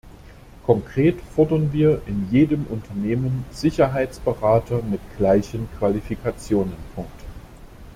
[0.65, 6.73] Konkret fordern wir in jedem Unternehmen Sicherheitsberater mit gleichen Qualifikationen.